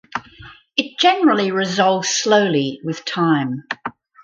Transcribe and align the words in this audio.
It 0.75 0.97
generally 0.97 1.51
resolves 1.51 2.09
slowly 2.09 2.81
with 2.83 3.05
time. 3.05 3.65